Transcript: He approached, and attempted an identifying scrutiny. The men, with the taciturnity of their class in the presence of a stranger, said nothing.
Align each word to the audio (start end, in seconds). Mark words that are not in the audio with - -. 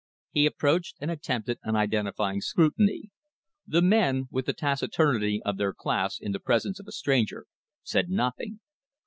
He 0.31 0.47
approached, 0.47 0.97
and 0.99 1.11
attempted 1.11 1.59
an 1.61 1.75
identifying 1.75 2.41
scrutiny. 2.41 3.11
The 3.67 3.83
men, 3.83 4.29
with 4.31 4.47
the 4.47 4.53
taciturnity 4.53 5.43
of 5.45 5.57
their 5.57 5.75
class 5.75 6.17
in 6.19 6.31
the 6.31 6.39
presence 6.39 6.79
of 6.79 6.87
a 6.87 6.91
stranger, 6.91 7.45
said 7.83 8.09
nothing. 8.09 8.61